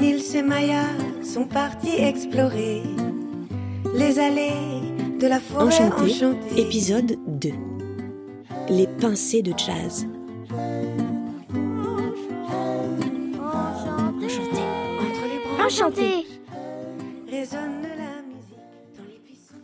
Nils 0.00 0.34
et 0.36 0.42
Maya 0.42 0.84
sont 1.22 1.44
partis 1.44 1.94
explorer 1.96 2.82
les 3.94 4.18
allées 4.18 4.52
de 5.20 5.26
la 5.26 5.38
forêt 5.40 5.64
Enchanté, 5.66 6.02
enchantée. 6.02 6.60
épisode 6.60 7.18
2. 7.26 7.50
Les 8.70 8.86
pincées 8.86 9.42
de 9.42 9.52
jazz. 9.56 10.06
Enchanté. 14.22 14.62
Entre 15.00 15.24
les 15.28 15.38
branches 15.44 15.72
Enchanté 15.72 16.26
résonne 17.30 17.82
la 17.82 18.22
musique 18.22 18.96
dans 18.96 19.04
les 19.04 19.18
buissons. 19.26 19.54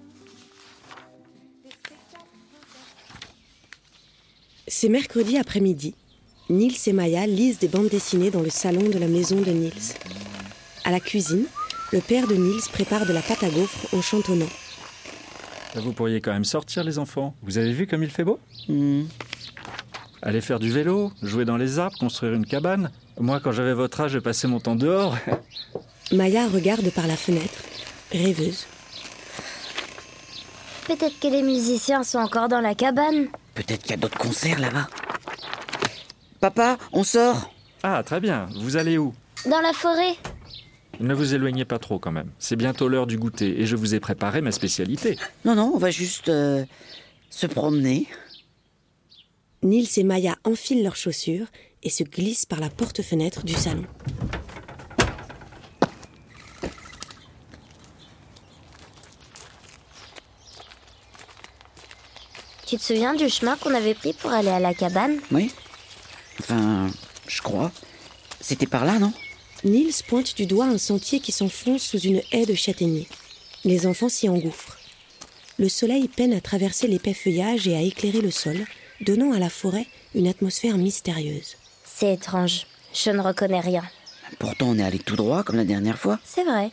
C'est 4.69 4.89
mercredi 4.89 5.39
après-midi. 5.39 5.95
Nils 6.49 6.77
et 6.87 6.93
Maya 6.93 7.27
lisent 7.27 7.59
des 7.59 7.69
bandes 7.69 7.89
dessinées 7.89 8.31
dans 8.31 8.41
le 8.41 8.51
salon 8.51 8.89
de 8.89 8.99
la 8.99 9.09
maison 9.09 9.41
de 9.41 9.51
Nils. 9.51 9.95
À 10.85 10.93
la 10.93 11.01
cuisine, 11.01 11.47
le 11.93 12.01
père 12.01 12.29
de 12.29 12.35
Nils 12.35 12.63
prépare 12.73 13.05
de 13.05 13.13
la 13.13 13.21
pâte 13.21 13.43
à 13.43 13.49
gaufres 13.49 13.93
en 13.93 14.01
chantonnant. 14.01 14.49
Vous 15.75 15.93
pourriez 15.93 16.21
quand 16.21 16.33
même 16.33 16.45
sortir, 16.45 16.85
les 16.85 16.99
enfants. 16.99 17.35
Vous 17.43 17.59
avez 17.59 17.73
vu 17.73 17.87
comme 17.87 18.03
il 18.03 18.11
fait 18.11 18.25
beau 18.25 18.39
Hmm. 18.69 19.05
Aller 20.23 20.41
faire 20.41 20.59
du 20.59 20.71
vélo, 20.71 21.13
jouer 21.23 21.45
dans 21.45 21.57
les 21.57 21.79
arbres, 21.79 21.97
construire 21.99 22.33
une 22.35 22.47
cabane. 22.47 22.91
Moi, 23.21 23.39
quand 23.41 23.53
j'avais 23.53 23.75
votre 23.75 24.01
âge, 24.01 24.13
je 24.13 24.19
passais 24.19 24.49
mon 24.49 24.61
temps 24.61 24.75
dehors. 24.77 25.17
Maya 26.13 26.47
regarde 26.49 26.89
par 26.91 27.07
la 27.07 27.17
fenêtre, 27.17 27.59
rêveuse. 28.13 28.67
Peut-être 30.87 31.19
que 31.21 31.29
les 31.29 31.43
musiciens 31.43 32.05
sont 32.05 32.19
encore 32.19 32.49
dans 32.49 32.61
la 32.61 32.75
cabane. 32.75 33.27
Peut-être 33.55 33.83
qu'il 33.83 33.91
y 33.91 33.95
a 33.95 33.97
d'autres 33.97 34.19
concerts 34.19 34.61
là-bas. 34.61 34.89
Papa, 36.41 36.79
on 36.93 37.05
sort 37.05 37.51
Ah, 37.83 38.03
très 38.05 38.21
bien. 38.21 38.49
Vous 38.61 38.77
allez 38.77 38.99
où? 38.99 39.15
Dans 39.49 39.61
la 39.61 39.73
forêt 39.73 40.15
Ne 41.01 41.15
vous 41.15 41.35
éloignez 41.35 41.65
pas 41.65 41.79
trop 41.79 41.99
quand 41.99 42.13
même. 42.13 42.31
C'est 42.39 42.57
bientôt 42.57 42.89
l'heure 42.89 43.07
du 43.07 43.19
goûter 43.19 43.61
et 43.61 43.67
je 43.67 43.77
vous 43.77 43.95
ai 43.95 44.01
préparé 44.01 44.41
ma 44.41 44.53
spécialité. 44.53 45.19
Non, 45.45 45.55
non, 45.55 45.73
on 45.75 45.79
va 45.79 45.91
juste 45.91 46.29
euh, 46.29 46.65
se 47.31 47.47
promener. 47.47 48.07
Nils 49.63 49.89
et 49.97 50.05
Maya 50.05 50.37
enfilent 50.45 50.83
leurs 50.83 50.97
chaussures 50.97 51.47
et 51.83 51.91
se 51.91 52.03
glissent 52.05 52.47
par 52.47 52.61
la 52.61 52.69
porte-fenêtre 52.71 53.45
du 53.45 53.55
salon. 53.55 53.85
Tu 62.67 62.77
te 62.77 62.83
souviens 62.83 63.15
du 63.15 63.29
chemin 63.29 63.57
qu'on 63.57 63.75
avait 63.75 63.95
pris 63.95 64.13
pour 64.13 64.33
aller 64.33 64.49
à 64.49 64.59
la 64.59 64.75
cabane? 64.75 65.19
Oui 65.31 65.53
Enfin, 66.41 66.91
je 67.27 67.43
crois. 67.43 67.73
C'était 68.41 68.67
par 68.67 68.85
là, 68.85 68.99
non? 68.99 69.13
Nils 69.65 70.03
pointe 70.07 70.37
du 70.37 70.47
doigt 70.47 70.67
un 70.67 70.79
sentier 70.79 71.21
qui 71.21 71.33
s'enfonce 71.33 71.83
sous 71.83 71.99
une 71.99 72.23
haie 72.33 72.47
de 72.47 72.55
châtaigniers. 72.55 73.09
Les 73.65 73.87
enfants 73.87 74.09
s'y 74.09 74.29
engouffrent. 74.29 74.79
Le 75.59 75.69
soleil 75.69 76.09
peine 76.09 76.35
à 76.35 76.41
traverser 76.41 76.87
l'épais 76.87 77.15
feuillage 77.15 77.67
et 77.67 77.77
à 77.77 77.81
éclairer 77.81 78.21
le 78.21 78.31
sol, 78.31 78.59
donnant 79.01 79.33
à 79.33 79.39
la 79.39 79.49
forêt 79.49 79.87
une 80.15 80.29
atmosphère 80.29 80.77
mystérieuse. 80.77 81.57
C'est 81.85 82.13
étrange. 82.13 82.67
Je 82.93 83.11
ne 83.11 83.21
reconnais 83.21 83.61
rien. 83.61 83.83
Pourtant, 84.39 84.69
on 84.69 84.79
est 84.79 84.85
allé 84.85 84.99
tout 84.99 85.17
droit 85.17 85.43
comme 85.43 85.57
la 85.57 85.65
dernière 85.65 85.99
fois. 85.99 86.19
C'est 86.25 86.45
vrai. 86.45 86.71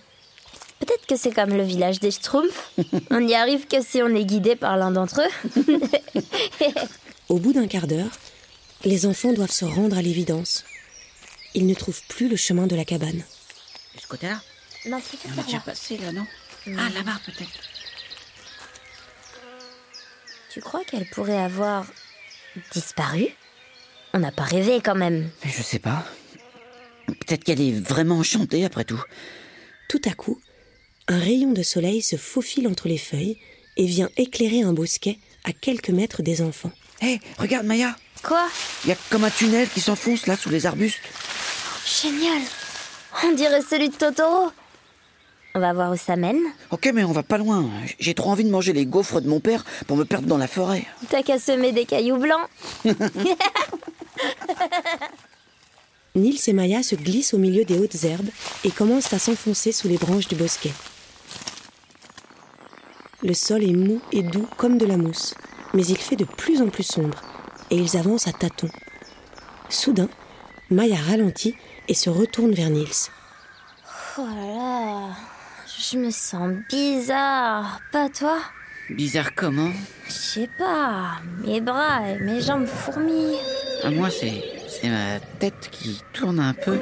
Peut-être 0.79 1.05
que 1.05 1.15
c'est 1.15 1.33
comme 1.33 1.51
le 1.55 1.63
village 1.63 1.99
des 1.99 2.11
Schtroumpfs. 2.11 2.73
on 3.09 3.21
n'y 3.21 3.35
arrive 3.35 3.67
que 3.67 3.81
si 3.81 4.01
on 4.01 4.13
est 4.13 4.25
guidé 4.25 4.55
par 4.57 4.75
l'un 4.75 4.91
d'entre 4.91 5.21
eux. 5.21 5.63
Au 7.29 7.39
bout 7.39 7.53
d'un 7.53 7.67
quart 7.67 7.87
d'heure, 7.87 8.11
les 8.83 9.05
enfants 9.05 9.33
doivent 9.33 9.51
se 9.51 9.65
rendre 9.65 9.97
à 9.97 10.01
l'évidence. 10.01 10.63
Ils 11.53 11.67
ne 11.67 11.73
trouvent 11.73 12.01
plus 12.07 12.27
le 12.29 12.35
chemin 12.35 12.67
de 12.67 12.75
la 12.75 12.85
cabane. 12.85 13.23
De 13.95 14.01
ce 14.01 14.07
côté-là 14.07 14.41
non, 14.85 14.99
c'est 15.01 15.17
On 15.29 15.39
est 15.39 15.45
déjà 15.45 15.57
là. 15.57 15.63
passé 15.65 15.97
là, 15.97 16.11
non 16.11 16.25
Ah, 16.77 16.89
là-bas 16.93 17.17
peut-être. 17.25 17.49
Tu 20.51 20.59
crois 20.61 20.83
qu'elle 20.83 21.09
pourrait 21.09 21.37
avoir 21.41 21.85
disparu? 22.73 23.27
On 24.13 24.19
n'a 24.19 24.31
pas 24.31 24.43
rêvé 24.43 24.81
quand 24.83 24.95
même. 24.95 25.29
Mais 25.43 25.51
je 25.51 25.63
sais 25.63 25.79
pas. 25.79 26.05
Peut-être 27.07 27.43
qu'elle 27.45 27.61
est 27.61 27.71
vraiment 27.71 28.17
enchantée 28.17 28.65
après 28.65 28.83
tout. 28.83 29.01
Tout 29.87 30.01
à 30.05 30.13
coup, 30.13 30.39
un 31.07 31.17
rayon 31.17 31.53
de 31.53 31.63
soleil 31.63 32.01
se 32.01 32.17
faufile 32.17 32.67
entre 32.67 32.87
les 32.87 32.97
feuilles 32.97 33.39
et 33.77 33.85
vient 33.85 34.09
éclairer 34.17 34.61
un 34.63 34.73
bosquet 34.73 35.17
à 35.45 35.53
quelques 35.53 35.89
mètres 35.89 36.21
des 36.21 36.41
enfants. 36.41 36.71
Hé, 37.01 37.19
regarde 37.37 37.65
Maya 37.65 37.95
Quoi 38.23 38.47
Il 38.85 38.89
y 38.89 38.93
a 38.93 38.97
comme 39.09 39.25
un 39.25 39.29
tunnel 39.29 39.67
qui 39.69 39.81
s'enfonce 39.81 40.27
là 40.27 40.37
sous 40.37 40.49
les 40.49 40.65
arbustes. 40.65 41.01
Génial 41.85 42.41
On 43.25 43.33
dirait 43.33 43.61
celui 43.61 43.89
de 43.89 43.95
Totoro. 43.95 44.51
On 45.55 45.59
va 45.59 45.73
voir 45.73 45.91
où 45.91 45.97
ça 45.97 46.15
mène. 46.15 46.39
Ok, 46.71 46.89
mais 46.93 47.03
on 47.03 47.11
va 47.11 47.21
pas 47.21 47.37
loin. 47.37 47.69
J'ai 47.99 48.13
trop 48.13 48.31
envie 48.31 48.45
de 48.45 48.49
manger 48.49 48.71
les 48.73 48.85
gaufres 48.85 49.21
de 49.21 49.27
mon 49.27 49.39
père 49.41 49.65
pour 49.87 49.97
me 49.97 50.05
perdre 50.05 50.27
dans 50.27 50.37
la 50.37 50.47
forêt. 50.47 50.85
T'as 51.09 51.21
qu'à 51.21 51.37
semer 51.37 51.73
des 51.73 51.85
cailloux 51.85 52.17
blancs. 52.17 52.47
Nils 56.15 56.39
et 56.47 56.53
Maya 56.53 56.81
se 56.81 56.95
glissent 56.95 57.33
au 57.33 57.39
milieu 57.39 57.65
des 57.65 57.77
hautes 57.77 58.03
herbes 58.03 58.29
et 58.63 58.71
commencent 58.71 59.13
à 59.13 59.19
s'enfoncer 59.19 59.71
sous 59.71 59.89
les 59.89 59.97
branches 59.97 60.27
du 60.27 60.35
bosquet. 60.35 60.71
Le 63.21 63.33
sol 63.33 63.63
est 63.63 63.73
mou 63.73 64.01
et 64.11 64.23
doux 64.23 64.47
comme 64.57 64.77
de 64.77 64.85
la 64.85 64.97
mousse, 64.97 65.33
mais 65.73 65.85
il 65.85 65.97
fait 65.97 66.15
de 66.15 66.25
plus 66.25 66.61
en 66.61 66.69
plus 66.69 66.83
sombre 66.83 67.21
et 67.73 67.77
ils 67.77 67.97
avancent 67.97 68.27
à 68.27 68.31
tâtons. 68.31 68.69
Soudain, 69.67 70.07
Maya 70.69 70.95
ralentit 70.95 71.55
et 71.87 71.95
se 71.95 72.09
retourne 72.09 72.53
vers 72.53 72.69
Nils. 72.69 73.09
Oh 74.17 74.21
là 74.21 74.45
là, 74.55 75.09
je 75.65 75.97
me 75.97 76.11
sens 76.11 76.53
bizarre. 76.69 77.79
Pas 77.91 78.09
toi? 78.09 78.37
Bizarre 78.91 79.33
comment? 79.35 79.71
Je 80.05 80.11
sais 80.11 80.49
pas, 80.59 81.13
mes 81.43 81.61
bras 81.61 82.07
et 82.07 82.19
mes 82.19 82.41
jambes 82.41 82.67
fourmillent. 82.67 83.39
À 83.83 83.89
moi, 83.89 84.11
c'est 84.11 84.43
c'est 84.67 84.89
ma 84.89 85.19
tête 85.39 85.69
qui 85.71 85.99
tourne 86.13 86.39
un 86.39 86.53
peu. 86.53 86.79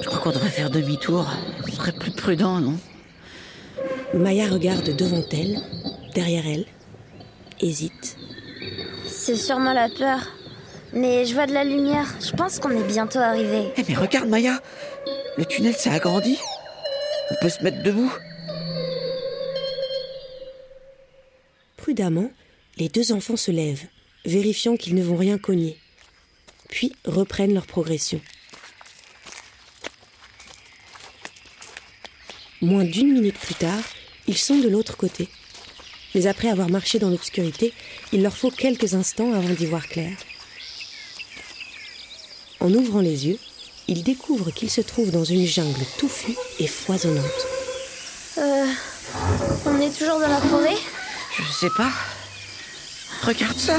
Je 0.00 0.06
crois 0.06 0.18
qu'on 0.18 0.32
devrait 0.32 0.48
faire 0.48 0.70
demi-tour. 0.70 1.30
Ce 1.66 1.76
serait 1.76 1.92
plus 1.92 2.10
prudent, 2.10 2.58
non? 2.58 2.78
Maya 4.14 4.48
regarde 4.48 4.96
devant 4.96 5.22
elle, 5.30 5.60
derrière 6.14 6.46
elle, 6.46 6.66
hésite. 7.60 8.16
C'est 9.24 9.36
sûrement 9.36 9.72
la 9.72 9.88
peur. 9.88 10.20
Mais 10.92 11.24
je 11.24 11.32
vois 11.32 11.46
de 11.46 11.54
la 11.54 11.64
lumière. 11.64 12.14
Je 12.20 12.30
pense 12.32 12.58
qu'on 12.58 12.68
est 12.78 12.86
bientôt 12.86 13.20
arrivé. 13.20 13.72
Eh 13.78 13.82
mais 13.88 13.94
regarde 13.94 14.28
Maya 14.28 14.60
Le 15.38 15.46
tunnel 15.46 15.74
s'est 15.74 15.88
agrandi. 15.88 16.38
On 17.30 17.34
peut 17.40 17.48
se 17.48 17.62
mettre 17.62 17.82
debout. 17.82 18.12
Prudemment, 21.78 22.30
les 22.76 22.90
deux 22.90 23.12
enfants 23.12 23.38
se 23.38 23.50
lèvent, 23.50 23.86
vérifiant 24.26 24.76
qu'ils 24.76 24.94
ne 24.94 25.02
vont 25.02 25.16
rien 25.16 25.38
cogner, 25.38 25.78
puis 26.68 26.94
reprennent 27.06 27.54
leur 27.54 27.66
progression. 27.66 28.20
Moins 32.60 32.84
d'une 32.84 33.14
minute 33.14 33.38
plus 33.38 33.54
tard, 33.54 33.84
ils 34.26 34.36
sont 34.36 34.58
de 34.58 34.68
l'autre 34.68 34.98
côté. 34.98 35.30
Mais 36.14 36.26
après 36.26 36.48
avoir 36.48 36.68
marché 36.70 36.98
dans 36.98 37.10
l'obscurité, 37.10 37.72
il 38.12 38.22
leur 38.22 38.36
faut 38.36 38.50
quelques 38.50 38.94
instants 38.94 39.32
avant 39.32 39.48
d'y 39.48 39.66
voir 39.66 39.88
clair. 39.88 40.12
En 42.60 42.72
ouvrant 42.72 43.00
les 43.00 43.26
yeux, 43.26 43.38
ils 43.88 44.02
découvrent 44.02 44.50
qu'ils 44.52 44.70
se 44.70 44.80
trouvent 44.80 45.10
dans 45.10 45.24
une 45.24 45.46
jungle 45.46 45.84
touffue 45.98 46.34
et 46.58 46.66
foisonnante. 46.66 47.24
Euh. 48.38 48.66
On 49.66 49.80
est 49.80 49.90
toujours 49.96 50.18
dans 50.20 50.28
la 50.28 50.40
forêt? 50.40 50.76
Je 51.38 51.52
sais 51.52 51.70
pas. 51.76 51.90
Regarde 53.22 53.58
ça 53.58 53.76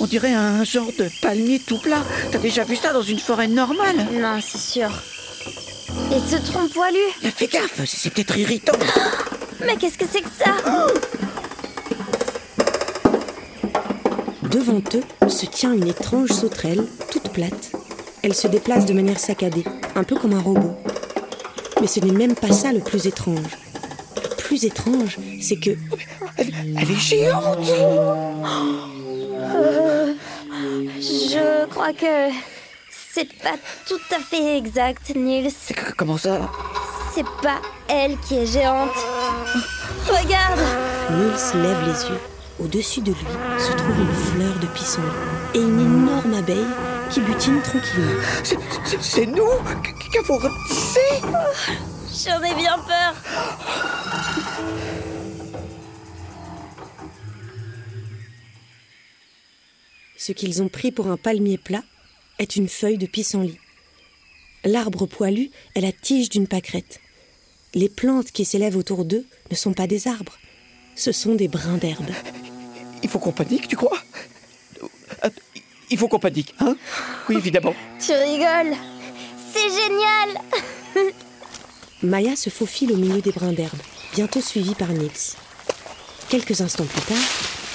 On 0.00 0.06
dirait 0.06 0.32
un 0.32 0.64
genre 0.64 0.90
de 0.98 1.08
palmier 1.22 1.58
tout 1.60 1.78
plat. 1.78 2.04
T'as 2.32 2.38
déjà 2.38 2.64
vu 2.64 2.76
ça 2.76 2.92
dans 2.92 3.02
une 3.02 3.18
forêt 3.18 3.48
normale? 3.48 3.96
Non, 4.12 4.40
c'est 4.40 4.58
sûr. 4.60 4.90
Et 6.12 6.20
ce 6.30 6.36
tronc 6.36 6.68
poilu 6.68 6.98
Mais 7.22 7.30
Fais 7.30 7.46
gaffe, 7.48 7.76
c'est- 7.84 7.96
c'est 7.96 8.10
peut-être 8.10 8.36
irritant. 8.38 8.78
Mais 9.64 9.76
qu'est-ce 9.76 9.98
que 9.98 10.04
c'est 10.10 10.22
que 10.22 10.28
ça? 10.38 10.56
Devant 14.58 14.82
eux 14.94 15.28
se 15.28 15.46
tient 15.46 15.72
une 15.72 15.86
étrange 15.86 16.30
sauterelle, 16.30 16.84
toute 17.12 17.28
plate. 17.32 17.70
Elle 18.24 18.34
se 18.34 18.48
déplace 18.48 18.86
de 18.86 18.92
manière 18.92 19.20
saccadée, 19.20 19.62
un 19.94 20.02
peu 20.02 20.16
comme 20.16 20.32
un 20.32 20.40
robot. 20.40 20.74
Mais 21.80 21.86
ce 21.86 22.00
n'est 22.00 22.10
même 22.10 22.34
pas 22.34 22.50
ça 22.50 22.72
le 22.72 22.80
plus 22.80 23.06
étrange. 23.06 23.56
Le 24.16 24.34
plus 24.36 24.64
étrange, 24.64 25.18
c'est 25.40 25.60
que 25.60 25.70
Elle, 26.36 26.52
elle 26.76 26.90
est 26.90 27.00
géante 27.00 27.58
Je 30.96 31.66
crois 31.66 31.92
que 31.92 32.34
c'est 33.14 33.32
pas 33.34 33.54
tout 33.86 34.00
à 34.10 34.18
fait 34.18 34.58
exact, 34.58 35.14
Nils. 35.14 35.52
Comment 35.96 36.18
ça? 36.18 36.50
C'est 37.14 37.26
pas 37.42 37.60
elle 37.88 38.18
qui 38.26 38.38
est 38.38 38.46
géante. 38.46 38.90
Regarde 40.08 40.60
Nils 41.12 41.62
lève 41.62 41.78
les 41.86 42.08
yeux. 42.10 42.37
Au-dessus 42.60 43.00
de 43.00 43.12
lui 43.12 43.26
se 43.58 43.72
trouve 43.72 43.98
une 44.00 44.14
fleur 44.14 44.58
de 44.58 44.66
pissenlit 44.66 45.06
et 45.54 45.58
une 45.60 45.78
énorme 45.80 46.34
abeilles 46.34 46.74
qui 47.10 47.20
butinent 47.20 47.62
tranquillement. 47.62 48.20
C'est- 49.00 49.26
nous 49.26 49.44
qu'il 50.12 50.22
faut 50.24 50.38
rapetisser 50.38 51.20
J'en 52.28 52.42
ai 52.42 52.54
bien 52.54 52.76
peur. 52.78 53.14
Ce 60.16 60.32
qu'ils 60.32 60.62
ont 60.62 60.68
pris 60.68 60.90
pour 60.90 61.08
un 61.08 61.16
palmier 61.16 61.58
plat 61.58 61.82
est 62.38 62.56
une 62.56 62.68
feuille 62.68 62.98
de 62.98 63.06
pissenlit. 63.06 63.58
L'arbre 64.64 65.06
poilu 65.06 65.50
est 65.74 65.80
la 65.80 65.92
tige 65.92 66.28
d'une 66.28 66.48
pâquerette. 66.48 67.00
Les 67.74 67.88
plantes 67.88 68.32
qui 68.32 68.44
s'élèvent 68.44 68.76
autour 68.76 69.04
d'eux 69.04 69.26
ne 69.50 69.56
sont 69.56 69.72
pas 69.74 69.86
des 69.86 70.08
arbres, 70.08 70.36
ce 70.98 71.12
sont 71.12 71.34
des 71.36 71.48
brins 71.48 71.78
d'herbe. 71.78 72.10
Il 73.02 73.08
faut 73.08 73.20
qu'on 73.20 73.30
panique, 73.32 73.68
tu 73.68 73.76
crois? 73.76 73.96
Euh, 75.24 75.30
Il 75.90 75.96
faut 75.96 76.08
qu'on 76.08 76.18
panique, 76.18 76.54
hein? 76.60 76.76
Oui, 77.28 77.36
évidemment. 77.36 77.74
Tu 78.04 78.12
rigoles. 78.12 78.76
C'est 79.54 79.70
génial. 79.70 81.10
Maya 82.02 82.36
se 82.36 82.50
faufile 82.50 82.92
au 82.92 82.96
milieu 82.96 83.20
des 83.20 83.32
brins 83.32 83.52
d'herbe, 83.52 83.78
bientôt 84.14 84.40
suivie 84.40 84.74
par 84.74 84.88
Nils. 84.88 85.10
Quelques 86.28 86.60
instants 86.60 86.84
plus 86.84 87.00
tard, 87.02 87.24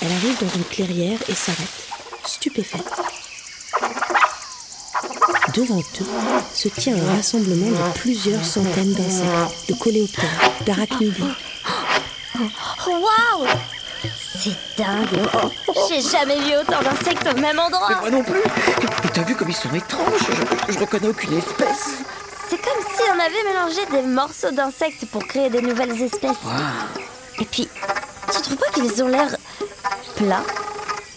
elle 0.01 0.11
arrive 0.11 0.37
dans 0.39 0.53
une 0.55 0.63
clairière 0.65 1.19
et 1.27 1.33
s'arrête, 1.33 1.87
stupéfaite. 2.25 2.83
Devant 5.55 5.79
eux 5.79 6.05
se 6.53 6.67
tient 6.67 6.95
un 6.97 7.15
rassemblement 7.15 7.69
de 7.69 7.99
plusieurs 7.99 8.43
centaines 8.45 8.93
d'insectes, 8.93 9.69
de 9.69 9.73
coléoptères, 9.75 10.51
d'arachnidés. 10.65 11.23
Waouh 12.87 13.47
C'est 14.37 14.55
dingue. 14.77 15.27
J'ai 15.89 16.01
jamais 16.01 16.39
vu 16.39 16.55
autant 16.57 16.81
d'insectes 16.81 17.27
au 17.31 17.39
même 17.39 17.55
Mais 17.55 17.61
endroit. 17.61 17.99
moi 18.01 18.09
non 18.09 18.23
plus 18.23 18.39
Et 18.39 19.09
t'as 19.13 19.23
vu 19.23 19.35
comme 19.35 19.49
ils 19.49 19.55
sont 19.55 19.73
étranges? 19.73 20.27
Je, 20.67 20.73
je 20.73 20.79
reconnais 20.79 21.07
aucune 21.07 21.37
espèce. 21.37 21.99
C'est 22.49 22.57
comme 22.61 22.83
si 22.95 23.01
on 23.09 23.19
avait 23.19 23.43
mélangé 23.45 23.85
des 23.91 24.01
morceaux 24.07 24.51
d'insectes 24.51 25.05
pour 25.11 25.25
créer 25.27 25.49
des 25.49 25.61
nouvelles 25.61 25.99
espèces. 26.01 26.35
Et 27.39 27.45
puis, 27.45 27.67
tu 28.33 28.41
trouves 28.41 28.57
pas 28.57 28.69
qu'ils 28.73 29.03
ont 29.03 29.07
l'air 29.07 29.35
plats? 30.17 30.43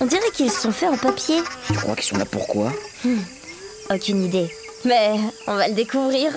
On 0.00 0.06
dirait 0.06 0.30
qu'ils 0.32 0.52
sont 0.52 0.72
faits 0.72 0.90
en 0.90 0.96
papier. 0.96 1.42
Tu 1.66 1.74
crois 1.74 1.94
qu'ils 1.94 2.04
sont 2.04 2.16
là 2.18 2.24
pourquoi 2.26 2.72
Aucune 3.90 4.24
idée. 4.24 4.50
Mais 4.84 5.16
on 5.46 5.56
va 5.56 5.68
le 5.68 5.74
découvrir. 5.74 6.32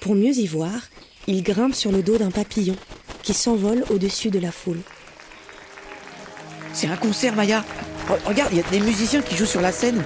Pour 0.00 0.14
mieux 0.14 0.32
y 0.32 0.46
voir, 0.46 0.70
il 1.30 1.42
grimpe 1.42 1.74
sur 1.74 1.92
le 1.92 2.02
dos 2.02 2.18
d'un 2.18 2.30
papillon 2.30 2.76
qui 3.22 3.34
s'envole 3.34 3.84
au-dessus 3.90 4.30
de 4.30 4.38
la 4.40 4.50
foule. 4.50 4.80
C'est 6.72 6.88
un 6.88 6.96
concert, 6.96 7.34
Maya. 7.34 7.64
Re- 8.08 8.26
regarde, 8.26 8.50
il 8.52 8.58
y 8.58 8.60
a 8.60 8.70
des 8.70 8.80
musiciens 8.80 9.22
qui 9.22 9.36
jouent 9.36 9.46
sur 9.46 9.60
la 9.60 9.72
scène. 9.72 10.02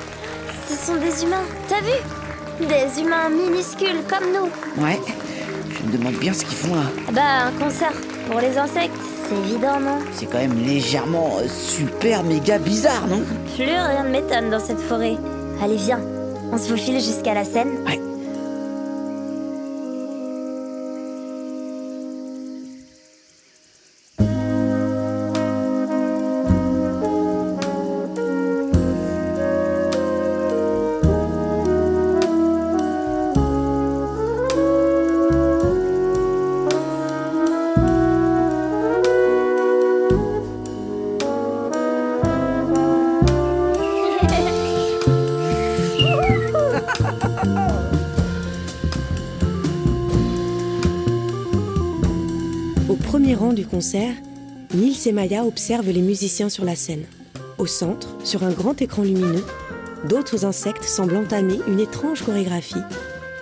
Ce 0.68 0.74
sont 0.74 0.96
des 0.96 1.22
humains, 1.24 1.44
t'as 1.68 1.80
vu? 1.80 2.66
Des 2.68 3.00
humains 3.00 3.28
minuscules 3.30 4.02
comme 4.08 4.32
nous. 4.32 4.82
Ouais. 4.84 5.00
Je 5.70 5.86
me 5.86 5.92
demande 5.96 6.14
bien 6.14 6.32
ce 6.32 6.44
qu'ils 6.44 6.56
font 6.56 6.74
là. 6.74 6.84
Bah, 7.12 7.46
un 7.46 7.52
concert 7.52 7.92
pour 8.30 8.40
les 8.40 8.56
insectes, 8.58 8.94
c'est 9.28 9.36
évident, 9.36 9.80
non? 9.80 9.98
C'est 10.14 10.26
quand 10.26 10.38
même 10.38 10.62
légèrement 10.64 11.38
euh, 11.38 11.48
super 11.48 12.22
méga 12.22 12.58
bizarre, 12.58 13.06
non? 13.06 13.22
Plus 13.54 13.64
rien 13.64 14.04
ne 14.04 14.10
m'étonne 14.10 14.50
dans 14.50 14.60
cette 14.60 14.80
forêt. 14.80 15.16
Allez, 15.62 15.76
viens, 15.76 16.00
on 16.52 16.58
se 16.58 16.68
faufile 16.68 17.00
jusqu'à 17.00 17.34
la 17.34 17.44
scène. 17.44 17.70
Ouais. 17.86 18.00
Au 52.94 52.96
premier 52.96 53.34
rang 53.34 53.52
du 53.52 53.66
concert, 53.66 54.14
Nils 54.72 55.08
et 55.08 55.10
Maya 55.10 55.44
observent 55.44 55.90
les 55.90 56.00
musiciens 56.00 56.48
sur 56.48 56.64
la 56.64 56.76
scène. 56.76 57.06
Au 57.58 57.66
centre, 57.66 58.16
sur 58.22 58.44
un 58.44 58.52
grand 58.52 58.80
écran 58.80 59.02
lumineux, 59.02 59.44
d'autres 60.08 60.44
insectes 60.44 60.84
semblent 60.84 61.16
entamer 61.16 61.58
une 61.66 61.80
étrange 61.80 62.22
chorégraphie. 62.22 62.84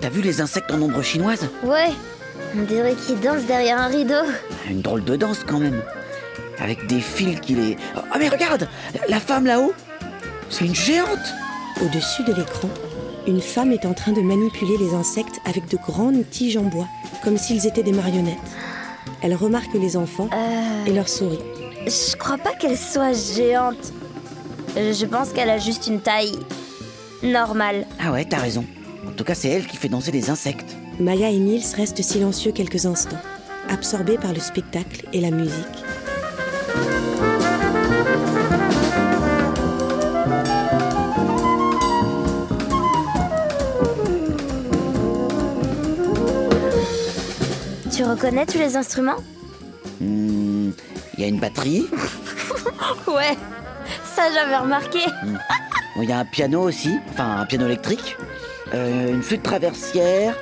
T'as 0.00 0.08
vu 0.08 0.22
les 0.22 0.40
insectes 0.40 0.72
en 0.72 0.80
ombre 0.80 1.02
chinoise? 1.02 1.50
Ouais, 1.64 1.90
on 2.56 2.62
dirait 2.62 2.94
qu'ils 2.94 3.20
dansent 3.20 3.44
derrière 3.44 3.78
un 3.78 3.88
rideau. 3.88 4.24
Une 4.70 4.80
drôle 4.80 5.04
de 5.04 5.16
danse 5.16 5.44
quand 5.46 5.58
même. 5.58 5.82
Avec 6.58 6.86
des 6.86 7.02
fils 7.02 7.38
qui 7.40 7.54
les... 7.54 7.76
Ah 7.94 8.16
mais 8.18 8.30
regarde 8.30 8.66
La 9.10 9.20
femme 9.20 9.44
là-haut 9.44 9.74
C'est 10.48 10.64
une 10.64 10.74
géante 10.74 11.34
Au-dessus 11.82 12.24
de 12.24 12.32
l'écran, 12.32 12.70
une 13.26 13.42
femme 13.42 13.72
est 13.72 13.84
en 13.84 13.92
train 13.92 14.12
de 14.12 14.22
manipuler 14.22 14.78
les 14.78 14.94
insectes 14.94 15.42
avec 15.44 15.68
de 15.68 15.76
grandes 15.76 16.24
tiges 16.30 16.56
en 16.56 16.62
bois, 16.62 16.88
comme 17.22 17.36
s'ils 17.36 17.66
étaient 17.66 17.82
des 17.82 17.92
marionnettes. 17.92 18.38
Elle 19.22 19.34
remarque 19.34 19.72
les 19.74 19.96
enfants 19.96 20.28
Euh, 20.32 20.84
et 20.86 20.92
leur 20.92 21.08
sourit. 21.08 21.38
je 21.86 22.16
crois 22.16 22.38
pas 22.38 22.52
qu'elle 22.54 22.78
soit 22.78 23.12
géante. 23.12 23.92
Je 24.76 25.04
pense 25.06 25.30
qu'elle 25.32 25.50
a 25.50 25.58
juste 25.58 25.86
une 25.86 26.00
taille 26.00 26.32
normale. 27.22 27.86
Ah 28.00 28.12
ouais, 28.12 28.24
t'as 28.24 28.38
raison. 28.38 28.64
En 29.06 29.12
tout 29.12 29.24
cas, 29.24 29.34
c'est 29.34 29.48
elle 29.48 29.66
qui 29.66 29.76
fait 29.76 29.88
danser 29.88 30.12
les 30.12 30.30
insectes. 30.30 30.76
Maya 31.00 31.28
et 31.28 31.38
Nils 31.38 31.64
restent 31.76 32.02
silencieux 32.02 32.52
quelques 32.52 32.86
instants, 32.86 33.16
absorbés 33.68 34.18
par 34.18 34.32
le 34.32 34.40
spectacle 34.40 35.06
et 35.12 35.20
la 35.20 35.30
musique. 35.30 35.52
Reconnais 48.12 48.46
tous 48.46 48.58
les 48.58 48.76
instruments 48.76 49.16
Hmm, 50.00 50.70
Il 51.16 51.20
y 51.20 51.24
a 51.24 51.28
une 51.28 51.38
batterie, 51.38 51.86
Ouais, 53.06 53.36
ça 54.14 54.22
j'avais 54.32 54.56
remarqué. 54.56 55.00
il 55.96 56.08
y 56.08 56.12
a 56.12 56.18
un 56.18 56.24
piano 56.24 56.62
aussi, 56.62 56.90
enfin 57.10 57.38
un 57.40 57.46
piano 57.46 57.66
électrique, 57.66 58.16
euh, 58.74 59.10
une 59.12 59.22
flûte 59.22 59.42
traversière, 59.42 60.34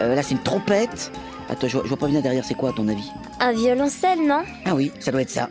euh, 0.00 0.14
là 0.14 0.22
c'est 0.22 0.32
une 0.32 0.42
trompette. 0.42 1.12
Attends, 1.48 1.68
je 1.68 1.74
vois, 1.74 1.82
je 1.84 1.88
vois 1.88 1.98
pas 1.98 2.08
bien 2.08 2.20
derrière, 2.22 2.44
c'est 2.44 2.54
quoi 2.54 2.70
à 2.70 2.72
ton 2.72 2.88
avis 2.88 3.10
Un 3.40 3.52
violoncelle, 3.52 4.26
non 4.26 4.42
Ah 4.64 4.74
oui, 4.74 4.90
ça 5.00 5.12
doit 5.12 5.22
être 5.22 5.30
ça. 5.30 5.48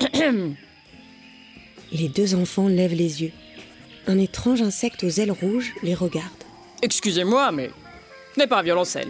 Les 1.92 2.08
deux 2.08 2.34
enfants 2.34 2.68
lèvent 2.68 2.94
les 2.94 3.22
yeux. 3.22 3.32
Un 4.08 4.18
étrange 4.18 4.62
insecte 4.62 5.04
aux 5.04 5.08
ailes 5.08 5.30
rouges 5.32 5.74
les 5.82 5.94
regarde. 5.94 6.26
Excusez-moi, 6.82 7.52
mais 7.52 7.70
ce 8.34 8.40
n'est 8.40 8.46
pas 8.46 8.58
un 8.58 8.62
violoncelle. 8.62 9.08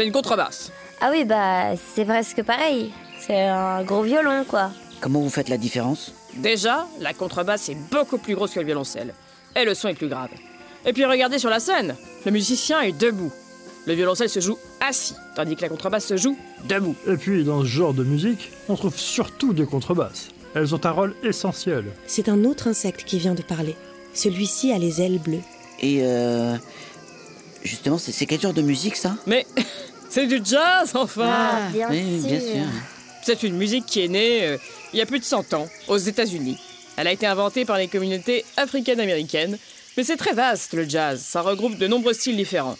C'est 0.00 0.06
une 0.06 0.12
contrebasse. 0.12 0.72
Ah 1.02 1.10
oui, 1.12 1.26
bah 1.26 1.76
c'est 1.94 2.06
presque 2.06 2.42
pareil. 2.42 2.90
C'est 3.20 3.42
un 3.42 3.82
gros 3.82 4.00
violon, 4.00 4.46
quoi. 4.48 4.70
Comment 5.02 5.20
vous 5.20 5.28
faites 5.28 5.50
la 5.50 5.58
différence? 5.58 6.14
Déjà, 6.36 6.86
la 7.00 7.12
contrebasse 7.12 7.68
est 7.68 7.76
beaucoup 7.90 8.16
plus 8.16 8.34
grosse 8.34 8.54
que 8.54 8.60
le 8.60 8.64
violoncelle. 8.64 9.12
Et 9.54 9.66
le 9.66 9.74
son 9.74 9.88
est 9.88 9.94
plus 9.94 10.08
grave. 10.08 10.30
Et 10.86 10.94
puis 10.94 11.04
regardez 11.04 11.38
sur 11.38 11.50
la 11.50 11.60
scène, 11.60 11.96
le 12.24 12.30
musicien 12.30 12.80
est 12.80 12.98
debout. 12.98 13.30
Le 13.84 13.92
violoncelle 13.92 14.30
se 14.30 14.40
joue 14.40 14.56
assis, 14.80 15.16
tandis 15.36 15.54
que 15.54 15.60
la 15.60 15.68
contrebasse 15.68 16.06
se 16.06 16.16
joue 16.16 16.38
debout. 16.66 16.96
Et 17.06 17.18
puis, 17.18 17.44
dans 17.44 17.60
ce 17.60 17.66
genre 17.66 17.92
de 17.92 18.02
musique, 18.02 18.52
on 18.70 18.76
trouve 18.76 18.96
surtout 18.96 19.52
des 19.52 19.66
contrebasses. 19.66 20.28
Elles 20.54 20.74
ont 20.74 20.80
un 20.82 20.92
rôle 20.92 21.14
essentiel. 21.22 21.84
C'est 22.06 22.30
un 22.30 22.46
autre 22.46 22.68
insecte 22.68 23.04
qui 23.04 23.18
vient 23.18 23.34
de 23.34 23.42
parler. 23.42 23.76
Celui-ci 24.14 24.72
a 24.72 24.78
les 24.78 25.02
ailes 25.02 25.18
bleues. 25.18 25.42
Et 25.78 25.98
euh... 26.04 26.56
Justement, 27.62 27.98
c'est 27.98 28.12
c'est 28.12 28.26
quel 28.26 28.40
genre 28.40 28.54
de 28.54 28.62
musique 28.62 28.96
ça? 28.96 29.16
Mais 29.26 29.46
c'est 30.10 30.26
du 30.26 30.40
jazz, 30.44 30.90
enfin 30.94 31.30
Ah, 31.32 31.68
bien 31.72 31.88
oui, 31.90 32.20
bien 32.24 32.40
sûr. 32.40 32.48
sûr. 32.52 32.64
C'est 33.22 33.42
une 33.42 33.56
musique 33.56 33.86
qui 33.86 34.04
est 34.04 34.08
née 34.08 34.44
euh, 34.46 34.56
il 34.92 34.98
y 34.98 35.02
a 35.02 35.06
plus 35.06 35.18
de 35.20 35.24
100 35.24 35.54
ans, 35.54 35.68
aux 35.88 35.98
États-Unis. 35.98 36.58
Elle 36.96 37.06
a 37.06 37.12
été 37.12 37.26
inventée 37.26 37.64
par 37.64 37.78
les 37.78 37.88
communautés 37.88 38.44
africaines-américaines, 38.56 39.56
mais 39.96 40.04
c'est 40.04 40.16
très 40.16 40.32
vaste 40.32 40.74
le 40.74 40.88
jazz, 40.88 41.20
ça 41.24 41.40
regroupe 41.42 41.78
de 41.78 41.86
nombreux 41.86 42.12
styles 42.12 42.36
différents. 42.36 42.76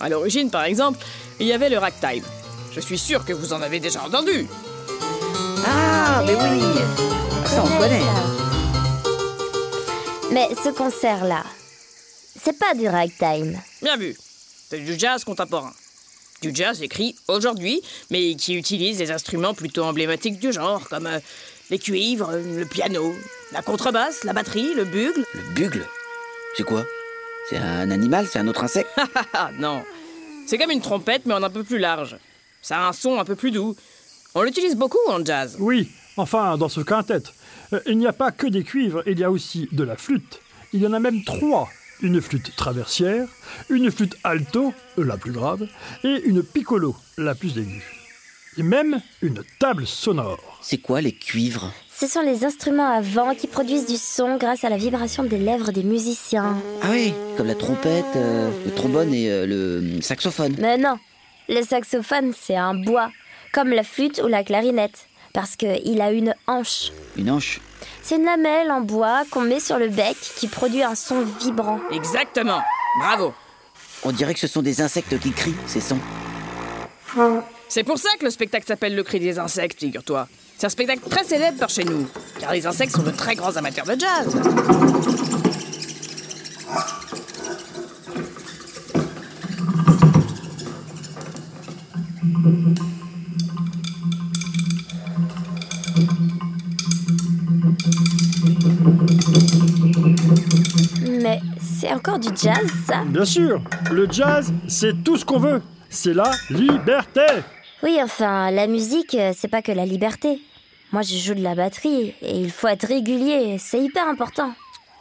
À 0.00 0.08
l'origine, 0.08 0.50
par 0.50 0.64
exemple, 0.64 0.98
il 1.40 1.46
y 1.46 1.52
avait 1.52 1.68
le 1.68 1.78
ragtime. 1.78 2.24
Je 2.72 2.80
suis 2.80 2.98
sûr 2.98 3.24
que 3.24 3.32
vous 3.32 3.52
en 3.52 3.60
avez 3.62 3.80
déjà 3.80 4.02
entendu. 4.02 4.46
Ah, 5.66 6.22
mais 6.24 6.34
oui 6.34 6.60
Ça, 7.46 7.62
on 7.64 7.78
connaît. 7.78 8.00
Mais 10.32 10.48
ce 10.62 10.68
concert-là, 10.70 11.44
c'est 12.40 12.56
pas 12.58 12.74
du 12.74 12.88
ragtime. 12.88 13.60
Bien 13.82 13.96
vu. 13.96 14.16
C'est 14.70 14.78
du 14.78 14.96
jazz 14.98 15.24
contemporain. 15.24 15.72
Du 16.42 16.52
jazz 16.54 16.82
écrit 16.82 17.14
aujourd'hui, 17.28 17.82
mais 18.10 18.34
qui 18.34 18.54
utilise 18.54 18.96
des 18.96 19.10
instruments 19.10 19.52
plutôt 19.52 19.84
emblématiques 19.84 20.38
du 20.38 20.52
genre, 20.52 20.88
comme 20.88 21.06
euh, 21.06 21.18
les 21.68 21.78
cuivres, 21.78 22.32
le 22.32 22.64
piano, 22.64 23.14
la 23.52 23.60
contrebasse, 23.60 24.24
la 24.24 24.32
batterie, 24.32 24.72
le 24.74 24.84
bugle. 24.84 25.26
Le 25.34 25.54
bugle? 25.54 25.86
C'est 26.56 26.62
quoi? 26.62 26.86
C'est 27.50 27.58
un 27.58 27.90
animal? 27.90 28.26
C'est 28.26 28.38
un 28.38 28.48
autre 28.48 28.64
insecte? 28.64 28.88
Ah 29.34 29.50
non, 29.58 29.82
c'est 30.46 30.56
comme 30.56 30.70
une 30.70 30.80
trompette 30.80 31.26
mais 31.26 31.34
en 31.34 31.42
un 31.42 31.50
peu 31.50 31.62
plus 31.62 31.78
large. 31.78 32.16
Ça 32.62 32.78
a 32.78 32.88
un 32.88 32.92
son 32.94 33.18
un 33.18 33.24
peu 33.24 33.34
plus 33.36 33.50
doux. 33.50 33.76
On 34.34 34.42
l'utilise 34.42 34.76
beaucoup 34.76 34.98
en 35.08 35.22
jazz. 35.22 35.56
Oui, 35.58 35.90
enfin, 36.16 36.56
dans 36.56 36.70
ce 36.70 36.80
quintet. 36.80 37.22
Euh, 37.74 37.80
il 37.86 37.98
n'y 37.98 38.06
a 38.06 38.14
pas 38.14 38.30
que 38.30 38.46
des 38.46 38.64
cuivres, 38.64 39.02
il 39.06 39.18
y 39.18 39.24
a 39.24 39.30
aussi 39.30 39.68
de 39.72 39.84
la 39.84 39.96
flûte. 39.96 40.40
Il 40.72 40.80
y 40.80 40.86
en 40.86 40.92
a 40.94 41.00
même 41.00 41.22
trois. 41.24 41.68
Une 42.02 42.20
flûte 42.22 42.56
traversière, 42.56 43.28
une 43.68 43.90
flûte 43.90 44.16
alto, 44.24 44.72
la 44.96 45.18
plus 45.18 45.32
grave, 45.32 45.66
et 46.02 46.22
une 46.24 46.42
piccolo, 46.42 46.96
la 47.18 47.34
plus 47.34 47.58
aiguë. 47.58 47.84
Et 48.56 48.62
même 48.62 49.00
une 49.22 49.42
table 49.58 49.86
sonore. 49.86 50.58
C'est 50.62 50.78
quoi 50.78 51.00
les 51.00 51.12
cuivres? 51.12 51.72
Ce 51.94 52.06
sont 52.06 52.22
les 52.22 52.44
instruments 52.44 52.90
à 52.90 53.00
vent 53.00 53.34
qui 53.34 53.46
produisent 53.46 53.86
du 53.86 53.96
son 53.96 54.38
grâce 54.38 54.64
à 54.64 54.70
la 54.70 54.78
vibration 54.78 55.24
des 55.24 55.38
lèvres 55.38 55.72
des 55.72 55.82
musiciens. 55.82 56.56
Ah 56.82 56.88
oui, 56.90 57.12
comme 57.36 57.46
la 57.46 57.54
trompette, 57.54 58.04
euh, 58.16 58.50
le 58.64 58.72
trombone 58.72 59.12
et 59.12 59.30
euh, 59.30 59.46
le 59.46 60.00
saxophone. 60.00 60.56
Mais 60.58 60.78
non, 60.78 60.98
le 61.48 61.62
saxophone, 61.62 62.32
c'est 62.38 62.56
un 62.56 62.74
bois, 62.74 63.10
comme 63.52 63.68
la 63.68 63.82
flûte 63.84 64.20
ou 64.24 64.26
la 64.26 64.42
clarinette, 64.42 65.06
parce 65.34 65.56
qu'il 65.56 66.00
a 66.00 66.10
une 66.12 66.34
hanche. 66.46 66.92
Une 67.16 67.30
hanche? 67.30 67.60
C'est 68.02 68.16
une 68.16 68.24
lamelle 68.24 68.70
en 68.70 68.80
bois 68.80 69.22
qu'on 69.30 69.42
met 69.42 69.60
sur 69.60 69.78
le 69.78 69.88
bec 69.88 70.16
qui 70.36 70.48
produit 70.48 70.82
un 70.82 70.94
son 70.94 71.22
vibrant. 71.40 71.80
Exactement. 71.90 72.60
Bravo. 73.00 73.32
On 74.02 74.12
dirait 74.12 74.34
que 74.34 74.40
ce 74.40 74.46
sont 74.46 74.62
des 74.62 74.80
insectes 74.80 75.18
qui 75.18 75.32
crient, 75.32 75.54
ces 75.66 75.80
sons. 75.80 75.98
C'est 77.68 77.84
pour 77.84 77.98
ça 77.98 78.08
que 78.18 78.24
le 78.24 78.30
spectacle 78.30 78.66
s'appelle 78.66 78.94
Le 78.94 79.02
cri 79.02 79.20
des 79.20 79.38
insectes, 79.38 79.78
figure-toi. 79.78 80.26
C'est 80.56 80.66
un 80.66 80.70
spectacle 80.70 81.08
très 81.08 81.24
célèbre 81.24 81.58
par 81.58 81.70
chez 81.70 81.84
nous, 81.84 82.06
car 82.38 82.52
les 82.52 82.66
insectes 82.66 82.92
sont 82.92 83.02
de 83.02 83.10
très 83.10 83.34
grands 83.34 83.56
amateurs 83.56 83.86
de 83.86 83.98
jazz. 83.98 84.36
Encore 102.10 102.18
du 102.18 102.36
jazz, 102.36 102.66
ça 102.86 103.04
Bien 103.06 103.24
sûr, 103.24 103.62
le 103.92 104.10
jazz, 104.10 104.52
c'est 104.66 105.04
tout 105.04 105.16
ce 105.16 105.24
qu'on 105.24 105.38
veut. 105.38 105.62
C'est 105.88 106.14
la 106.14 106.30
liberté. 106.50 107.26
Oui, 107.82 107.98
enfin, 108.02 108.50
la 108.50 108.66
musique, 108.66 109.14
euh, 109.14 109.32
c'est 109.36 109.48
pas 109.48 109.62
que 109.62 109.72
la 109.72 109.86
liberté. 109.86 110.40
Moi, 110.92 111.02
je 111.02 111.16
joue 111.16 111.34
de 111.34 111.42
la 111.42 111.54
batterie 111.54 112.14
et 112.20 112.36
il 112.36 112.50
faut 112.50 112.68
être 112.68 112.86
régulier, 112.86 113.56
c'est 113.58 113.80
hyper 113.80 114.08
important. 114.08 114.52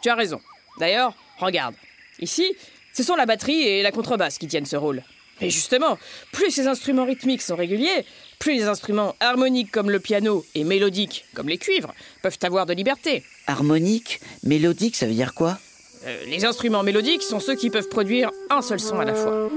Tu 0.01 0.10
as 0.10 0.16
raison. 0.16 0.39
D'ailleurs, 0.80 1.13
regarde. 1.39 1.75
Ici, 2.20 2.54
ce 2.94 3.04
sont 3.04 3.16
la 3.16 3.25
batterie 3.25 3.62
et 3.62 3.82
la 3.82 3.92
contrebasse 3.92 4.38
qui 4.38 4.48
tiennent 4.48 4.66
ce 4.66 4.75
rôle. 4.75 5.04
Et 5.42 5.50
justement, 5.50 5.98
plus 6.32 6.51
ces 6.51 6.68
instruments 6.68 7.06
rythmiques 7.06 7.42
sont 7.42 7.56
réguliers, 7.56 8.06
plus 8.39 8.54
les 8.54 8.63
instruments 8.66 9.16
harmoniques 9.20 9.72
comme 9.72 9.89
le 9.89 10.00
piano 10.00 10.46
et 10.54 10.63
mélodiques 10.63 11.25
comme 11.34 11.50
les 11.50 11.58
cuivres 11.58 11.94
peuvent 12.22 12.38
avoir 12.44 12.66
de 12.66 12.74
liberté. 12.74 13.24
Harmonique, 13.48 14.20
mélodique, 14.44 14.96
ça 14.96 15.08
veut 15.08 15.13
dire 15.13 15.34
quoi? 15.34 15.58
Euh, 16.06 16.24
les 16.27 16.46
instruments 16.46 16.84
mélodiques 16.84 17.24
sont 17.24 17.41
ceux 17.41 17.56
qui 17.56 17.70
peuvent 17.70 17.89
produire 17.89 18.32
un 18.50 18.62
seul 18.62 18.79
son 18.79 19.00
à 19.00 19.06
la 19.06 19.13
fois. 19.13 19.50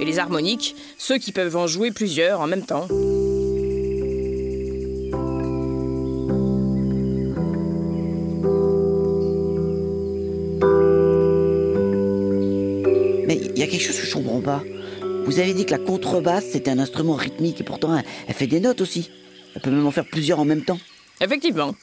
Et 0.00 0.04
les 0.04 0.18
harmoniques, 0.18 0.74
ceux 0.98 1.18
qui 1.18 1.30
peuvent 1.30 1.56
en 1.56 1.68
jouer 1.68 1.92
plusieurs 1.92 2.40
en 2.40 2.48
même 2.48 2.64
temps. 2.64 2.88
Mais 13.28 13.36
il 13.36 13.58
y 13.58 13.62
a 13.62 13.66
quelque 13.68 13.80
chose 13.80 14.00
que 14.00 14.06
je 14.06 14.14
comprends 14.14 14.40
pas. 14.40 14.62
Vous 15.24 15.38
avez 15.38 15.54
dit 15.54 15.66
que 15.66 15.70
la 15.70 15.78
contrebasse, 15.78 16.46
c'était 16.50 16.70
un 16.72 16.80
instrument 16.80 17.14
rythmique 17.14 17.60
et 17.60 17.64
pourtant, 17.64 17.96
elle, 17.96 18.04
elle 18.26 18.34
fait 18.34 18.48
des 18.48 18.58
notes 18.58 18.80
aussi. 18.80 19.10
Elle 19.54 19.62
peut 19.62 19.70
même 19.70 19.86
en 19.86 19.90
faire 19.90 20.04
plusieurs 20.04 20.40
en 20.40 20.44
même 20.44 20.64
temps. 20.64 20.78
Effectivement. 21.20 21.74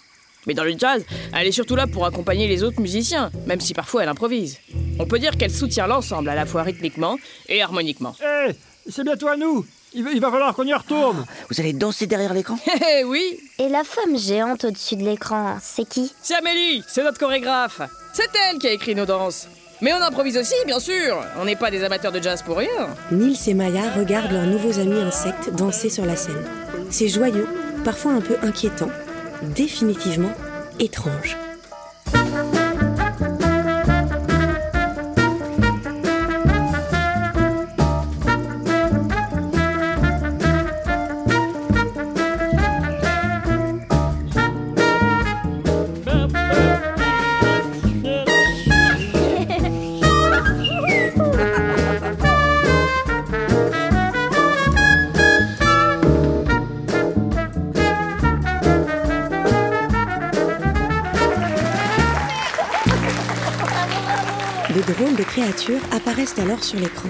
Mais 0.46 0.54
dans 0.54 0.64
le 0.64 0.76
jazz, 0.78 1.04
elle 1.36 1.48
est 1.48 1.52
surtout 1.52 1.76
là 1.76 1.88
pour 1.88 2.06
accompagner 2.06 2.48
les 2.48 2.64
autres 2.64 2.80
musiciens, 2.80 3.32
même 3.46 3.60
si 3.60 3.74
parfois 3.74 4.04
elle 4.04 4.10
improvise. 4.10 4.60
On 4.98 5.06
peut 5.06 5.20
dire 5.20 5.36
qu'elle 5.36 5.52
soutient 5.52 5.88
l'ensemble 5.88 6.30
à 6.30 6.36
la 6.36 6.46
fois 6.46 6.64
rythmiquement 6.64 7.18
et 7.50 7.62
harmoniquement. 7.62 8.16
Hé, 8.22 8.54
c'est 8.90 9.04
bientôt 9.04 9.28
à 9.28 9.36
nous. 9.36 9.66
Il 9.94 10.04
va, 10.04 10.12
il 10.12 10.22
va 10.22 10.32
falloir 10.32 10.54
qu'on 10.54 10.64
y 10.66 10.74
retourne. 10.74 11.26
Vous 11.50 11.60
allez 11.60 11.74
danser 11.74 12.08
derrière 12.08 12.34
l'écran 12.34 12.58
Eh 13.00 13.04
oui 13.04 13.40
Et 13.60 13.68
la 13.68 13.84
femme 13.84 14.18
géante 14.18 14.64
au-dessus 14.64 14.96
de 14.96 15.04
l'écran, 15.04 15.58
c'est 15.62 15.88
qui? 15.88 16.14
C'est 16.22 16.36
Amélie, 16.36 16.84
c'est 16.88 17.04
notre 17.04 17.20
chorégraphe. 17.20 17.82
C'est 18.14 18.30
elle 18.50 18.58
qui 18.58 18.68
a 18.68 18.72
écrit 18.72 18.96
nos 18.96 19.06
danses. 19.06 19.48
Mais 19.82 19.94
on 19.94 20.02
improvise 20.02 20.38
aussi, 20.38 20.56
bien 20.66 20.80
sûr. 20.80 21.24
On 21.40 21.46
n'est 21.46 21.56
pas 21.56 21.70
des 21.72 21.84
amateurs 21.84 22.12
de 22.12 22.22
jazz 22.22 22.42
pour 22.42 22.58
rien. 22.58 22.90
Nils 23.12 23.38
et 23.48 23.54
Maya 23.54 23.92
regardent 23.96 24.32
leurs 24.32 24.48
nouveaux 24.48 24.80
amis 24.80 25.00
insectes 25.00 25.54
danser 25.56 25.90
sur 25.90 26.06
la 26.06 26.16
scène. 26.16 26.46
C'est 26.89 27.08
joyeux, 27.08 27.48
parfois 27.84 28.13
un 28.13 28.22
peu 28.22 28.38
inquiétant, 28.41 28.89
définitivement 29.56 30.32
étrange. 30.79 31.38
Créatures 65.58 65.82
apparaissent 65.92 66.38
alors 66.38 66.64
sur 66.64 66.80
l'écran. 66.80 67.10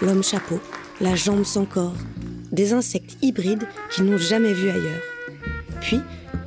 L'homme 0.00 0.22
chapeau, 0.22 0.60
la 1.00 1.14
jambe 1.14 1.44
sans 1.44 1.64
corps, 1.64 1.94
des 2.50 2.72
insectes 2.72 3.16
hybrides 3.22 3.66
qu'ils 3.90 4.04
n'ont 4.04 4.18
jamais 4.18 4.52
vus 4.52 4.70
ailleurs. 4.70 5.02
Puis, 5.80 6.00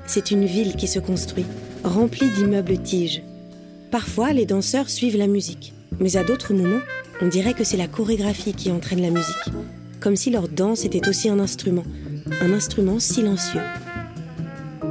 c'est 0.08 0.32
une 0.32 0.46
ville 0.46 0.76
qui 0.76 0.88
se 0.88 1.00
construit, 1.00 1.46
remplie 1.84 2.30
d'immeubles 2.32 2.82
tiges. 2.82 3.22
Parfois, 3.92 4.34
les 4.34 4.46
danseurs 4.46 4.90
suivent 4.90 5.18
la 5.18 5.28
musique, 5.28 5.74
mais 6.00 6.18
à 6.18 6.24
d'autres 6.24 6.54
moments, 6.54 6.82
on 7.22 7.28
dirait 7.28 7.54
que 7.54 7.64
c'est 7.64 7.78
la 7.78 7.88
chorégraphie 7.88 8.54
qui 8.54 8.72
entraîne 8.72 9.02
la 9.02 9.12
musique, 9.12 9.54
comme 10.00 10.16
si 10.16 10.32
leur 10.32 10.48
danse 10.48 10.84
était 10.84 11.08
aussi 11.08 11.30
un 11.30 11.40
instrument, 11.40 11.86
un 12.42 12.54
instrument 12.54 13.00
silencieux. 13.00 13.62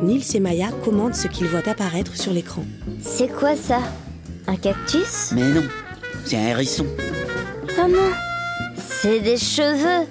Nils 0.03 0.37
et 0.37 0.41
Maya 0.41 0.71
commandent 0.85 1.15
ce 1.15 1.29
qu'ils 1.29 1.47
voient 1.47 1.69
apparaître 1.69 2.17
sur 2.17 2.33
l'écran. 2.33 2.65
C'est 3.01 3.29
quoi 3.29 3.57
ça? 3.57 3.81
Un 4.47 4.57
cactus? 4.57 5.33
Mais 5.35 5.49
non, 5.51 5.63
c'est 6.25 6.37
un 6.37 6.47
hérisson. 6.49 6.87
Oh 7.79 7.89
non 7.89 8.11
C'est 8.87 9.21
des 9.21 9.37
cheveux 9.37 10.07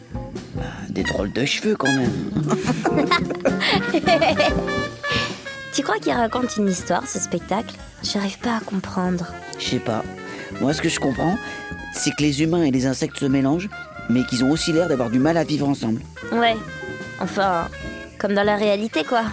Des 0.89 1.03
drôles 1.03 1.31
de 1.31 1.45
cheveux 1.45 1.75
quand 1.75 1.91
même. 1.91 2.11
Tu 5.73 5.81
crois 5.81 5.97
qu'il 5.97 6.11
raconte 6.13 6.55
une 6.57 6.69
histoire, 6.69 7.07
ce 7.07 7.17
spectacle? 7.17 7.73
J'arrive 8.03 8.37
pas 8.37 8.57
à 8.57 8.59
comprendre. 8.59 9.33
Je 9.57 9.69
sais 9.69 9.79
pas. 9.79 10.03
Moi, 10.61 10.71
ce 10.71 10.83
que 10.83 10.89
je 10.89 10.99
comprends, 10.99 11.35
c'est 11.95 12.11
que 12.11 12.21
les 12.21 12.43
humains 12.43 12.61
et 12.61 12.69
les 12.69 12.85
insectes 12.85 13.17
se 13.17 13.25
mélangent, 13.25 13.69
mais 14.07 14.23
qu'ils 14.25 14.43
ont 14.43 14.51
aussi 14.51 14.71
l'air 14.71 14.87
d'avoir 14.87 15.09
du 15.09 15.17
mal 15.17 15.35
à 15.35 15.43
vivre 15.43 15.67
ensemble. 15.67 16.01
Ouais. 16.31 16.55
Enfin, 17.19 17.69
comme 18.19 18.35
dans 18.35 18.43
la 18.43 18.55
réalité, 18.55 19.03
quoi. 19.03 19.23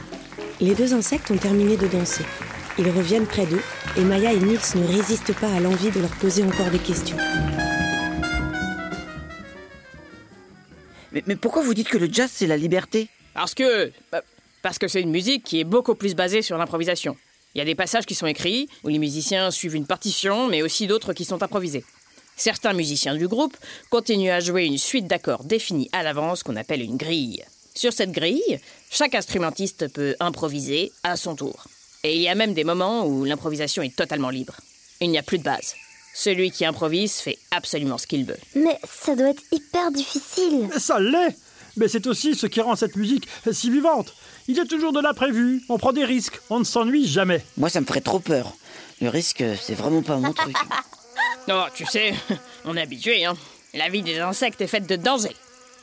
Les 0.62 0.74
deux 0.74 0.94
insectes 0.94 1.30
ont 1.30 1.36
terminé 1.36 1.76
de 1.76 1.86
danser. 1.88 2.24
Ils 2.78 2.88
reviennent 2.88 3.26
près 3.26 3.44
d'eux 3.44 3.62
et 3.96 4.02
Maya 4.02 4.32
et 4.32 4.38
Nils 4.38 4.60
ne 4.76 4.86
résistent 4.86 5.34
pas 5.34 5.52
à 5.52 5.60
l'envie 5.60 5.90
de 5.90 6.00
leur 6.00 6.10
poser 6.10 6.42
encore 6.44 6.70
des 6.70 6.78
questions. 6.78 7.16
Mais, 11.12 11.22
mais 11.26 11.36
pourquoi 11.36 11.62
vous 11.62 11.74
dites 11.74 11.88
que 11.88 11.98
le 11.98 12.08
jazz, 12.10 12.30
c'est 12.32 12.46
la 12.46 12.56
liberté? 12.56 13.08
Parce 13.34 13.54
que. 13.54 13.92
bah, 14.12 14.22
parce 14.62 14.78
que 14.78 14.88
c'est 14.88 15.00
une 15.00 15.10
musique 15.10 15.42
qui 15.42 15.58
est 15.58 15.64
beaucoup 15.64 15.94
plus 15.94 16.14
basée 16.14 16.42
sur 16.42 16.58
l'improvisation. 16.58 17.16
Il 17.54 17.58
y 17.58 17.62
a 17.62 17.64
des 17.64 17.74
passages 17.74 18.04
qui 18.04 18.14
sont 18.14 18.26
écrits, 18.26 18.68
où 18.84 18.88
les 18.88 18.98
musiciens 18.98 19.50
suivent 19.50 19.74
une 19.74 19.86
partition, 19.86 20.48
mais 20.48 20.60
aussi 20.60 20.86
d'autres 20.86 21.14
qui 21.14 21.24
sont 21.24 21.42
improvisés. 21.42 21.82
Certains 22.36 22.74
musiciens 22.74 23.16
du 23.16 23.26
groupe 23.26 23.56
continuent 23.88 24.30
à 24.30 24.40
jouer 24.40 24.66
une 24.66 24.78
suite 24.78 25.06
d'accords 25.06 25.44
définis 25.44 25.88
à 25.92 26.02
l'avance 26.02 26.42
qu'on 26.42 26.56
appelle 26.56 26.82
une 26.82 26.98
grille. 26.98 27.42
Sur 27.74 27.92
cette 27.92 28.12
grille, 28.12 28.60
chaque 28.90 29.14
instrumentiste 29.14 29.88
peut 29.92 30.14
improviser 30.20 30.92
à 31.02 31.16
son 31.16 31.34
tour. 31.34 31.64
Et 32.02 32.16
il 32.16 32.22
y 32.22 32.28
a 32.28 32.34
même 32.34 32.54
des 32.54 32.64
moments 32.64 33.04
où 33.04 33.24
l'improvisation 33.24 33.82
est 33.82 33.94
totalement 33.94 34.30
libre. 34.30 34.54
Il 35.00 35.10
n'y 35.10 35.18
a 35.18 35.22
plus 35.22 35.38
de 35.38 35.42
base. 35.44 35.74
Celui 36.14 36.50
qui 36.50 36.64
improvise 36.64 37.16
fait 37.16 37.38
absolument 37.50 37.98
ce 37.98 38.06
qu'il 38.06 38.24
veut. 38.24 38.38
Mais 38.54 38.78
ça 38.84 39.14
doit 39.14 39.30
être 39.30 39.42
hyper 39.52 39.90
difficile. 39.92 40.70
Ça 40.78 40.98
l'est 40.98 41.36
Mais 41.76 41.88
c'est 41.88 42.06
aussi 42.06 42.34
ce 42.34 42.46
qui 42.46 42.60
rend 42.62 42.74
cette 42.74 42.96
musique 42.96 43.28
si 43.52 43.70
vivante. 43.70 44.14
Il 44.48 44.56
y 44.56 44.60
a 44.60 44.64
toujours 44.64 44.92
de 44.92 45.00
l'imprévu, 45.00 45.62
on 45.68 45.78
prend 45.78 45.92
des 45.92 46.04
risques, 46.04 46.40
on 46.48 46.58
ne 46.58 46.64
s'ennuie 46.64 47.06
jamais. 47.06 47.44
Moi, 47.58 47.68
ça 47.68 47.80
me 47.80 47.86
ferait 47.86 48.00
trop 48.00 48.18
peur. 48.18 48.54
Le 49.02 49.08
risque, 49.08 49.44
c'est 49.62 49.74
vraiment 49.74 50.02
pas 50.02 50.16
mon 50.16 50.32
truc. 50.32 50.56
Non, 51.48 51.66
tu 51.74 51.84
sais, 51.84 52.14
on 52.64 52.76
est 52.76 52.82
habitué, 52.82 53.24
hein. 53.26 53.36
La 53.74 53.88
vie 53.88 54.02
des 54.02 54.18
insectes 54.18 54.60
est 54.62 54.66
faite 54.66 54.88
de 54.88 54.96
dangers. 54.96 55.36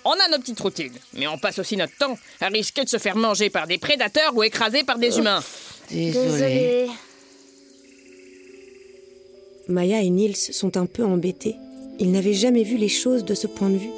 On 0.03 0.11
a 0.13 0.27
nos 0.29 0.39
petites 0.39 0.59
routines, 0.59 0.97
mais 1.13 1.27
on 1.27 1.37
passe 1.37 1.59
aussi 1.59 1.77
notre 1.77 1.95
temps 1.97 2.17
à 2.41 2.47
risquer 2.47 2.83
de 2.83 2.89
se 2.89 2.97
faire 2.97 3.15
manger 3.15 3.49
par 3.49 3.67
des 3.67 3.77
prédateurs 3.77 4.35
ou 4.35 4.43
écraser 4.43 4.83
par 4.83 4.97
des 4.97 5.17
humains. 5.19 5.41
Désolé. 5.91 6.29
Désolée. 6.29 6.87
Maya 9.69 10.01
et 10.01 10.09
Niels 10.09 10.35
sont 10.35 10.77
un 10.77 10.85
peu 10.85 11.03
embêtés. 11.03 11.55
Ils 11.99 12.11
n'avaient 12.11 12.33
jamais 12.33 12.63
vu 12.63 12.77
les 12.77 12.87
choses 12.89 13.25
de 13.25 13.33
ce 13.33 13.47
point 13.47 13.69
de 13.69 13.77
vue. 13.77 13.89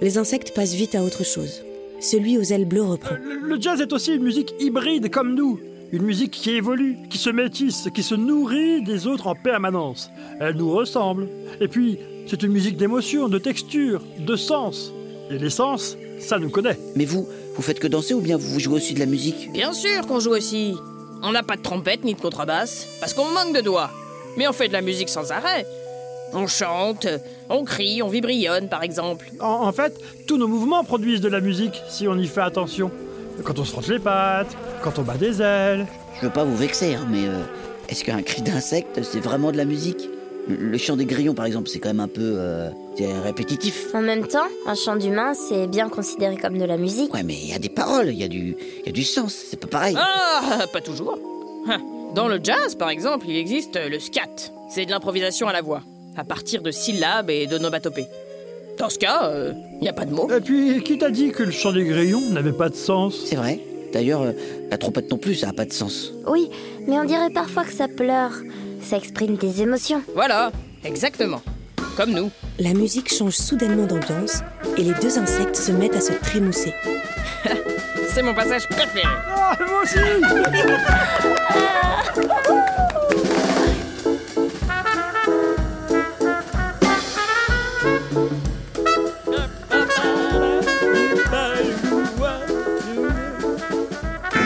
Les 0.00 0.18
insectes 0.18 0.54
passent 0.54 0.74
vite 0.74 0.94
à 0.94 1.04
autre 1.04 1.24
chose. 1.24 1.62
Celui 2.00 2.38
aux 2.38 2.42
ailes 2.42 2.64
bleues 2.66 2.82
reprend. 2.82 3.16
Le, 3.22 3.54
le 3.54 3.60
jazz 3.60 3.80
est 3.80 3.92
aussi 3.92 4.14
une 4.14 4.24
musique 4.24 4.54
hybride 4.58 5.10
comme 5.10 5.34
nous. 5.34 5.60
Une 5.92 6.02
musique 6.02 6.32
qui 6.32 6.50
évolue, 6.50 6.96
qui 7.08 7.18
se 7.18 7.30
métisse, 7.30 7.88
qui 7.94 8.02
se 8.02 8.14
nourrit 8.16 8.82
des 8.82 9.06
autres 9.06 9.28
en 9.28 9.34
permanence. 9.36 10.10
Elle 10.40 10.56
nous 10.56 10.72
ressemble. 10.72 11.28
Et 11.60 11.68
puis, 11.68 11.98
c'est 12.26 12.42
une 12.42 12.52
musique 12.52 12.76
d'émotion, 12.76 13.28
de 13.28 13.38
texture, 13.38 14.02
de 14.18 14.34
sens. 14.34 14.92
Et 15.30 15.38
les 15.38 15.50
sens, 15.50 15.96
ça 16.18 16.38
nous 16.38 16.50
connaît. 16.50 16.78
Mais 16.96 17.04
vous, 17.04 17.28
vous 17.56 17.62
faites 17.62 17.78
que 17.78 17.86
danser 17.86 18.14
ou 18.14 18.20
bien 18.20 18.36
vous 18.36 18.58
jouez 18.58 18.76
aussi 18.76 18.94
de 18.94 19.00
la 19.00 19.06
musique 19.06 19.52
Bien 19.52 19.72
sûr 19.72 20.06
qu'on 20.06 20.20
joue 20.20 20.32
aussi. 20.32 20.74
On 21.22 21.32
n'a 21.32 21.42
pas 21.42 21.56
de 21.56 21.62
trompette 21.62 22.04
ni 22.04 22.14
de 22.14 22.20
contrebasse, 22.20 22.86
parce 23.00 23.14
qu'on 23.14 23.26
manque 23.26 23.54
de 23.54 23.60
doigts. 23.60 23.90
Mais 24.36 24.46
on 24.48 24.52
fait 24.52 24.68
de 24.68 24.72
la 24.72 24.82
musique 24.82 25.08
sans 25.08 25.30
arrêt. 25.32 25.66
On 26.32 26.46
chante, 26.46 27.06
on 27.48 27.64
crie, 27.64 28.02
on 28.02 28.08
vibrillonne, 28.08 28.68
par 28.68 28.82
exemple. 28.82 29.30
En, 29.40 29.66
en 29.66 29.72
fait, 29.72 29.94
tous 30.26 30.36
nos 30.36 30.48
mouvements 30.48 30.82
produisent 30.84 31.20
de 31.20 31.28
la 31.28 31.40
musique 31.40 31.80
si 31.88 32.08
on 32.08 32.16
y 32.18 32.26
fait 32.26 32.40
attention. 32.40 32.90
Quand 33.44 33.58
on 33.58 33.64
se 33.64 33.70
frotte 33.70 33.88
les 33.88 33.98
pattes, 33.98 34.56
quand 34.82 34.98
on 34.98 35.02
bat 35.02 35.16
des 35.16 35.40
ailes. 35.40 35.86
Je 36.20 36.26
veux 36.26 36.32
pas 36.32 36.44
vous 36.44 36.56
vexer, 36.56 36.94
hein, 36.94 37.06
mais 37.10 37.26
euh, 37.26 37.40
est-ce 37.88 38.04
qu'un 38.04 38.22
cri 38.22 38.42
d'insecte, 38.42 39.02
c'est 39.02 39.20
vraiment 39.20 39.52
de 39.52 39.56
la 39.56 39.64
musique? 39.64 40.08
Le, 40.48 40.78
chant 40.78 40.96
des 40.96 41.04
grillons, 41.06 41.34
par 41.34 41.46
exemple, 41.46 41.68
c'est 41.68 41.78
quand 41.78 41.88
même 41.88 42.00
un 42.00 42.08
peu 42.08 42.34
euh, 42.38 42.70
répétitif. 43.22 43.86
En 43.94 44.02
même 44.02 44.26
temps, 44.26 44.46
un 44.66 44.74
chant 44.74 44.96
d'humain, 44.96 45.34
c'est 45.34 45.66
bien 45.66 45.88
considéré 45.88 46.36
comme 46.36 46.58
de 46.58 46.64
la 46.64 46.76
musique. 46.76 47.12
Ouais, 47.14 47.22
mais 47.22 47.34
il 47.34 47.48
y 47.50 47.54
a 47.54 47.58
des 47.58 47.68
paroles, 47.68 48.08
il 48.08 48.18
y, 48.18 48.24
a 48.24 48.28
du- 48.28 48.56
y 48.84 48.88
a 48.88 48.92
du 48.92 49.04
sens, 49.04 49.34
c'est 49.50 49.58
pas 49.60 49.66
pareil. 49.68 49.96
Ah, 49.98 50.66
pas 50.72 50.80
toujours. 50.80 51.18
Hein. 51.68 51.80
Dans 52.14 52.28
le 52.28 52.38
jazz, 52.42 52.74
par 52.74 52.90
exemple, 52.90 53.26
il 53.28 53.36
existe 53.36 53.78
le 53.90 53.98
scat. 53.98 54.52
C'est 54.70 54.86
de 54.86 54.90
l'improvisation 54.90 55.48
à 55.48 55.52
la 55.52 55.62
voix, 55.62 55.82
à 56.16 56.24
partir 56.24 56.62
de 56.62 56.70
syllabes 56.70 57.30
et 57.30 57.46
d'onomatopées. 57.46 58.06
Dans 58.78 58.90
ce 58.90 58.98
cas, 58.98 59.32
il 59.72 59.80
n'y 59.80 59.88
a 59.88 59.92
pas 59.92 60.04
de 60.04 60.12
mots. 60.12 60.28
Et 60.30 60.40
puis, 60.40 60.82
qui 60.82 60.98
t'a 60.98 61.10
dit 61.10 61.30
que 61.30 61.42
le 61.42 61.52
chant 61.52 61.72
des 61.72 61.84
grillons 61.84 62.30
n'avait 62.30 62.52
pas 62.52 62.68
de 62.68 62.74
sens? 62.74 63.14
C'est 63.26 63.36
vrai. 63.36 63.60
D'ailleurs, 63.94 64.22
euh, 64.22 64.32
la 64.70 64.76
trompette 64.76 65.08
non 65.10 65.18
plus, 65.18 65.36
ça 65.36 65.50
a 65.50 65.52
pas 65.52 65.64
de 65.64 65.72
sens. 65.72 66.12
Oui, 66.26 66.50
mais 66.88 66.98
on 66.98 67.04
dirait 67.04 67.30
parfois 67.30 67.62
que 67.62 67.72
ça 67.72 67.86
pleure. 67.86 68.32
Ça 68.84 68.98
exprime 68.98 69.36
des 69.36 69.62
émotions. 69.62 70.02
Voilà, 70.14 70.52
exactement. 70.84 71.40
Comme 71.96 72.10
nous. 72.10 72.30
La 72.58 72.74
musique 72.74 73.12
change 73.12 73.32
soudainement 73.34 73.86
d'ambiance 73.86 74.42
et 74.76 74.82
les 74.82 74.92
deux 75.00 75.18
insectes 75.18 75.56
se 75.56 75.72
mettent 75.72 75.96
à 75.96 76.00
se 76.02 76.12
trémousser. 76.12 76.74
C'est 78.10 78.22
mon 78.22 78.34
passage 78.34 78.68
préféré. 78.68 79.02
Ah, 79.06 79.56
moi 79.66 79.82
aussi 79.82 79.98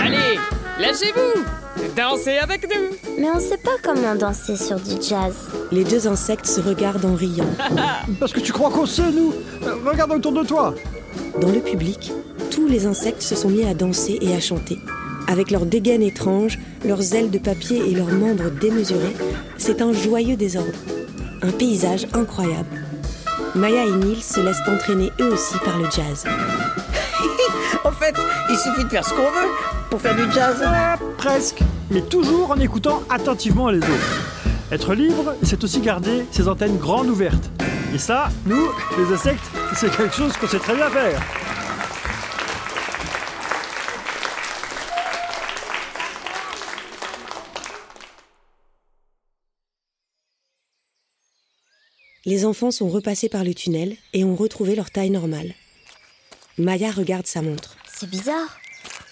Allez, 0.01 0.39
lâchez-vous 0.79 1.45
Dansez 1.97 2.39
avec 2.39 2.63
nous 2.73 2.98
Mais 3.19 3.29
on 3.35 3.41
sait 3.41 3.57
pas 3.59 3.77
comment 3.83 4.15
danser 4.15 4.57
sur 4.57 4.77
du 4.77 4.93
jazz. 5.03 5.35
Les 5.73 5.85
deux 5.85 6.07
insectes 6.07 6.47
se 6.47 6.61
regardent 6.61 7.05
en 7.05 7.15
riant. 7.15 7.49
Parce 8.21 8.33
que 8.33 8.41
tu 8.41 8.53
crois 8.53 8.71
qu'on 8.71 8.87
sait, 8.87 9.11
nous 9.11 9.33
Euh, 9.65 9.75
Regarde 9.85 10.13
autour 10.13 10.33
de 10.33 10.45
toi 10.45 10.75
Dans 11.41 11.51
le 11.51 11.61
public, 11.61 12.13
tous 12.51 12.69
les 12.69 12.87
insectes 12.87 13.23
se 13.23 13.35
sont 13.35 13.49
mis 13.49 13.65
à 13.65 13.75
danser 13.75 14.19
et 14.21 14.35
à 14.35 14.41
chanter. 14.41 14.79
Avec 15.27 15.51
leurs 15.51 15.67
dégaines 15.67 16.03
étranges, 16.03 16.59
leurs 16.85 17.15
ailes 17.15 17.31
de 17.31 17.39
papier 17.39 17.83
et 17.91 17.95
leurs 17.95 18.13
membres 18.13 18.51
démesurés, 18.61 19.17
c'est 19.59 19.83
un 19.83 19.93
joyeux 19.93 20.37
désordre. 20.37 20.73
Un 21.43 21.51
paysage 21.51 22.07
incroyable. 22.15 22.85
Maya 23.55 23.85
et 23.85 23.91
Neil 23.93 24.21
se 24.23 24.41
laissent 24.41 24.57
entraîner 24.69 25.11
eux 25.21 25.33
aussi 25.33 25.59
par 25.65 25.77
le 25.79 25.85
jazz. 25.85 26.25
En 27.85 27.93
fait, 27.93 28.15
il 28.51 28.57
suffit 28.57 28.85
de 28.85 28.89
faire 28.89 29.05
ce 29.05 29.11
qu'on 29.11 29.31
veut 29.31 29.49
pour 29.91 30.01
faire 30.01 30.17
du 30.17 30.31
jazz. 30.33 30.63
Presque 31.17 31.61
Mais 31.91 32.01
toujours 32.03 32.51
en 32.51 32.57
écoutant 32.57 33.03
attentivement 33.09 33.71
les 33.71 33.79
autres. 33.79 34.33
Être 34.71 34.95
libre, 34.95 35.35
c'est 35.43 35.63
aussi 35.65 35.81
garder 35.81 36.27
ses 36.31 36.49
antennes 36.49 36.77
grandes 36.77 37.09
ouvertes. 37.09 37.51
Et 37.95 37.99
ça, 37.99 38.29
nous, 38.47 38.69
les 38.99 39.15
insectes, 39.15 39.45
c'est 39.75 39.95
quelque 39.97 40.15
chose 40.15 40.37
qu'on 40.37 40.47
sait 40.47 40.59
très 40.59 40.75
bien 40.75 40.91
faire. 40.91 41.21
Les 52.27 52.45
enfants 52.45 52.71
sont 52.71 52.89
repassés 52.89 53.31
par 53.31 53.43
le 53.43 53.55
tunnel 53.55 53.97
et 54.13 54.23
ont 54.25 54.37
retrouvé 54.37 54.77
leur 54.77 54.91
taille 54.91 55.09
normale. 55.09 55.55
Maya 56.59 56.91
regarde 56.91 57.27
sa 57.27 57.41
montre. 57.41 57.77
C'est 57.87 58.11
bizarre. 58.11 58.59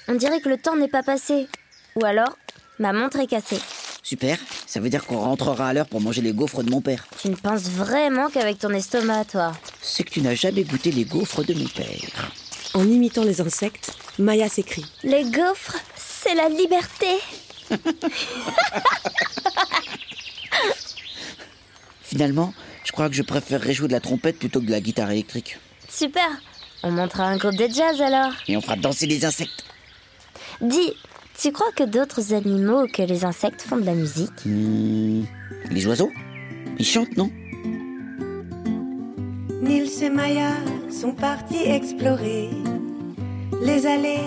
On 0.09 0.15
dirait 0.15 0.41
que 0.41 0.49
le 0.49 0.59
temps 0.59 0.77
n'est 0.77 0.89
pas 0.89 1.05
passé. 1.05 1.47
Ou 1.95 2.05
alors, 2.05 2.37
ma 2.81 2.93
montre 2.93 3.21
est 3.21 3.29
cassée. 3.29 3.61
Super, 4.03 4.37
ça 4.67 4.81
veut 4.81 4.89
dire 4.89 5.07
qu'on 5.07 5.21
rentrera 5.21 5.69
à 5.69 5.73
l'heure 5.73 5.87
pour 5.87 6.01
manger 6.01 6.23
les 6.23 6.33
gaufres 6.33 6.65
de 6.65 6.71
mon 6.71 6.81
père. 6.81 7.07
Tu 7.21 7.29
ne 7.29 7.37
penses 7.37 7.69
vraiment 7.69 8.31
qu'avec 8.31 8.59
ton 8.59 8.71
estomac, 8.71 9.27
toi 9.27 9.53
C'est 9.81 10.03
que 10.03 10.11
tu 10.11 10.23
n'as 10.23 10.35
jamais 10.35 10.65
goûté 10.65 10.91
les 10.91 11.05
gaufres 11.05 11.45
de 11.45 11.55
mon 11.55 11.67
père. 11.69 12.31
En 12.75 12.85
imitant 12.85 13.23
les 13.23 13.41
insectes, 13.41 13.93
Maya 14.19 14.49
s'écrie. 14.49 14.85
Les 15.05 15.25
gaufres, 15.25 15.77
c'est 15.97 16.35
la 16.35 16.49
liberté. 16.49 17.07
Finalement, 22.03 22.53
je 22.85 22.93
crois 22.93 23.09
que 23.09 23.15
je 23.15 23.23
préférerais 23.23 23.73
jouer 23.73 23.87
de 23.89 23.93
la 23.93 24.01
trompette 24.01 24.39
plutôt 24.39 24.61
que 24.61 24.67
de 24.67 24.73
la 24.73 24.81
guitare 24.81 25.11
électrique. 25.13 25.59
Super. 25.89 26.29
On 26.83 26.91
montera 26.91 27.25
un 27.25 27.37
groupe 27.37 27.57
de 27.57 27.67
jazz 27.73 28.01
alors. 28.01 28.33
Et 28.49 28.57
on 28.57 28.61
fera 28.61 28.77
danser 28.77 29.07
les 29.07 29.25
insectes. 29.25 29.65
Dis, 30.61 30.93
tu 31.39 31.53
crois 31.53 31.73
que 31.73 31.85
d'autres 31.85 32.33
animaux 32.33 32.87
que 32.87 33.03
les 33.03 33.25
insectes 33.25 33.62
font 33.62 33.77
de 33.77 33.85
la 33.85 33.95
musique? 33.95 34.45
Hmm, 34.45 35.25
les 35.71 35.87
oiseaux? 35.87 36.11
Ils 36.79 36.87
chantent, 36.87 37.17
non? 37.17 37.31
Nils 39.62 40.03
et 40.03 40.11
Maya 40.11 40.53
sont 40.91 41.12
partis 41.12 41.62
explorer 41.65 42.51
les 43.62 43.87
allées 43.87 44.21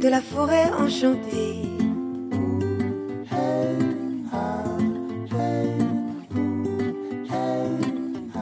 de 0.00 0.08
la 0.08 0.20
forêt 0.20 0.70
enchantée. 0.72 1.56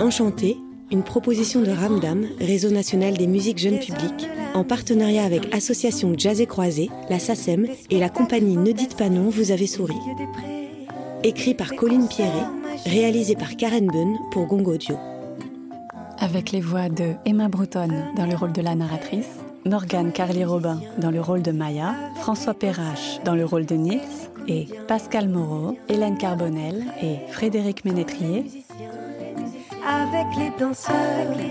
Enchanté, 0.00 0.58
une 0.90 1.02
proposition 1.02 1.60
de 1.60 1.70
Ramdam, 1.70 2.26
Réseau 2.40 2.70
national 2.70 3.16
des 3.16 3.26
musiques 3.26 3.58
jeunes 3.58 3.78
publics, 3.78 4.28
en 4.54 4.64
partenariat 4.64 5.24
avec 5.24 5.54
Association 5.54 6.14
Jazz 6.16 6.40
et 6.40 6.46
Croisé, 6.46 6.90
la 7.10 7.18
SACEM 7.18 7.66
et 7.90 7.98
la 7.98 8.08
compagnie 8.08 8.56
Ne 8.56 8.72
dites 8.72 8.96
pas 8.96 9.08
non, 9.08 9.28
vous 9.28 9.50
avez 9.50 9.66
souri. 9.66 9.96
Écrit 11.24 11.54
par 11.54 11.74
Colline 11.74 12.08
Pierret, 12.08 12.46
réalisé 12.86 13.34
par 13.34 13.56
Karen 13.56 13.86
Bunn 13.86 14.16
pour 14.30 14.46
Gong 14.46 14.66
Audio. 14.66 14.96
Avec 16.18 16.52
les 16.52 16.60
voix 16.60 16.88
de 16.88 17.12
Emma 17.24 17.48
Broughton 17.48 17.90
dans 18.16 18.26
le 18.26 18.34
rôle 18.34 18.52
de 18.52 18.62
la 18.62 18.74
narratrice, 18.74 19.28
Morgane 19.66 20.12
Carly 20.12 20.44
Robin 20.44 20.80
dans 20.98 21.10
le 21.10 21.20
rôle 21.20 21.42
de 21.42 21.52
Maya, 21.52 21.94
François 22.16 22.54
Perrache 22.54 23.20
dans 23.24 23.34
le 23.34 23.44
rôle 23.44 23.66
de 23.66 23.74
Nils 23.74 24.00
et 24.46 24.66
Pascal 24.86 25.28
Moreau, 25.28 25.76
Hélène 25.88 26.16
Carbonel 26.16 26.84
et 27.02 27.16
Frédéric 27.30 27.84
Ménétrier. 27.84 28.46
Avec 29.88 30.36
les 30.36 30.50
danseurs. 30.58 30.94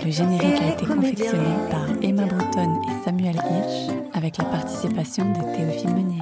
Le 0.04 0.10
générique 0.12 0.62
a 0.62 0.72
été 0.72 0.86
confectionné 0.86 1.56
par 1.70 1.88
Emma 2.00 2.24
Broughton 2.24 2.80
et 2.82 3.04
Samuel 3.04 3.34
Hirsch 3.34 3.90
avec 4.14 4.38
la 4.38 4.44
participation 4.44 5.24
de 5.32 5.56
Théophile 5.56 5.90
Meunier. 5.90 6.20